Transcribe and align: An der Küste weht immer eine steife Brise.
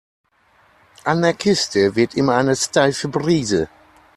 An 1.03 1.21
der 1.21 1.35
Küste 1.35 1.95
weht 1.95 2.15
immer 2.15 2.33
eine 2.35 2.55
steife 2.55 3.07
Brise. 3.07 3.69